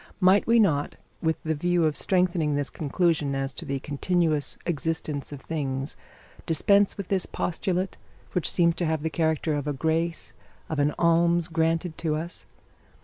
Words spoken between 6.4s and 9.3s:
dispense with this postulate, which seems to have the